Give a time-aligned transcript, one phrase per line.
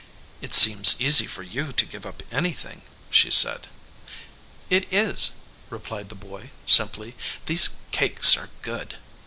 [0.41, 3.67] "It seems easy for you to give up anything," she said.
[4.67, 5.33] "It is,"
[5.69, 7.13] replied the boy, simply.
[7.45, 8.95] "These cakes are good."